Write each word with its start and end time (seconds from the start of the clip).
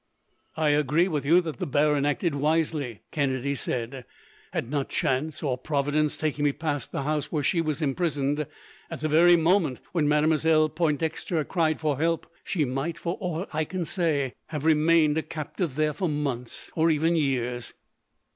"I 0.57 0.69
agree 0.69 1.07
with 1.07 1.27
you 1.27 1.41
that 1.41 1.57
the 1.57 1.67
baron 1.67 2.07
acted 2.07 2.33
wisely," 2.33 3.01
Kennedy 3.11 3.53
said. 3.53 4.03
"Had 4.51 4.71
not 4.71 4.89
chance, 4.89 5.43
or 5.43 5.59
Providence, 5.59 6.17
taken 6.17 6.43
me 6.43 6.53
past 6.53 6.91
the 6.91 7.03
house 7.03 7.31
where 7.31 7.43
she 7.43 7.61
was 7.61 7.83
imprisoned, 7.83 8.47
at 8.89 9.01
the 9.01 9.07
very 9.07 9.35
moment 9.35 9.79
when 9.91 10.07
Mademoiselle 10.07 10.69
Pointdexter 10.69 11.43
cried 11.47 11.79
for 11.79 11.99
help, 11.99 12.25
she 12.43 12.65
might, 12.65 12.97
for 12.97 13.15
aught 13.19 13.49
I 13.53 13.63
can 13.63 13.85
say, 13.85 14.33
have 14.47 14.65
remained 14.65 15.19
a 15.19 15.21
captive 15.21 15.75
there 15.75 15.93
for 15.93 16.09
months, 16.09 16.71
or 16.75 16.89
even 16.89 17.15
years." 17.15 17.75